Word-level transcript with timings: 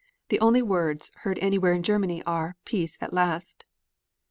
The 0.29 0.39
only 0.39 0.63
words 0.63 1.11
heard 1.17 1.37
anywhere 1.43 1.73
in 1.73 1.83
Germany 1.83 2.23
are 2.23 2.55
'Peace 2.65 2.97
at 3.01 3.13
last'." 3.13 3.65